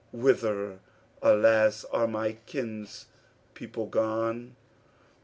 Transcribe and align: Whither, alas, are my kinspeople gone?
Whither, 0.11 0.79
alas, 1.21 1.85
are 1.93 2.07
my 2.07 2.37
kinspeople 2.47 3.91
gone? 3.91 4.55